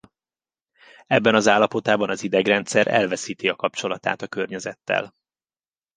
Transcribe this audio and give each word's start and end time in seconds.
Ebben 1.07 1.35
az 1.35 1.47
állapotban 1.47 2.09
az 2.09 2.23
idegrendszer 2.23 2.87
elveszíti 2.87 3.49
a 3.49 3.55
kapcsolatát 3.55 4.21
a 4.21 4.27
környezettel. 4.27 5.13